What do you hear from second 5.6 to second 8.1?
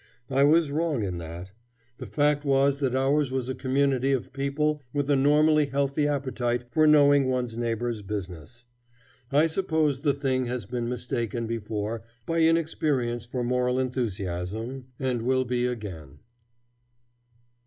healthy appetite for knowing one's neighbor's